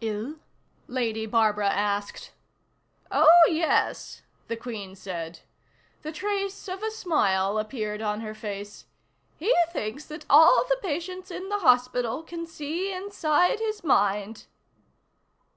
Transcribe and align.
"Ill?" 0.00 0.40
Lady 0.88 1.26
Barbara 1.26 1.68
asked. 1.68 2.32
"Oh, 3.12 3.30
yes," 3.48 4.22
the 4.48 4.56
Queen 4.56 4.96
said. 4.96 5.42
The 6.02 6.10
trace 6.10 6.66
of 6.66 6.82
a 6.82 6.90
smile 6.90 7.56
appeared 7.56 8.02
on 8.02 8.18
her 8.20 8.34
face. 8.34 8.86
"He 9.36 9.54
thinks 9.70 10.04
that 10.06 10.26
all 10.28 10.64
the 10.68 10.78
patients 10.82 11.30
in 11.30 11.50
the 11.50 11.60
hospital 11.60 12.24
can 12.24 12.48
see 12.48 12.92
inside 12.92 13.60
his 13.60 13.84
mind." 13.84 14.46